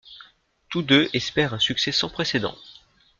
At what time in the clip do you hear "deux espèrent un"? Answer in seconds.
0.81-1.59